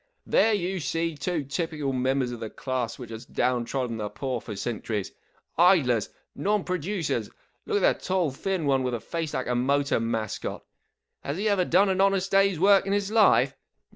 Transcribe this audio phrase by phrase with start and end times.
[0.25, 4.09] 44 There you see two typical members of the class which has down trodden the
[4.09, 5.11] poor for cen¬ turies.
[5.59, 6.09] Idlers!
[6.33, 7.29] Non producers!
[7.67, 10.63] Look at the tall, thin one with the face like a motor mascot.
[11.23, 13.53] Has he ever done an honest day's work in his life